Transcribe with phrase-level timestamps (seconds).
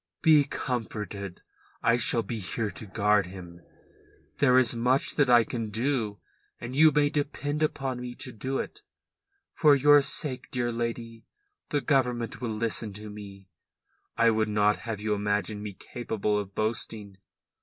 [0.23, 1.43] "Be comforted.
[1.83, 3.61] I shall be here to guard him.
[4.39, 6.19] There is much that I can do
[6.59, 8.81] and you may depend upon me to do it
[9.53, 11.27] for your sake, dear lady.
[11.69, 13.51] The Government will listen to me.
[14.17, 17.17] I would not have you imagine me capable of boasting.